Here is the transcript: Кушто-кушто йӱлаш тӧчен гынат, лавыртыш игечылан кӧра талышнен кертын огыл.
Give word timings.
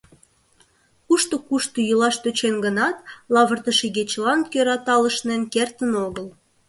Кушто-кушто 1.07 1.77
йӱлаш 1.87 2.15
тӧчен 2.23 2.55
гынат, 2.65 2.97
лавыртыш 3.33 3.79
игечылан 3.87 4.39
кӧра 4.51 4.77
талышнен 4.85 5.41
кертын 5.53 5.91
огыл. 6.05 6.27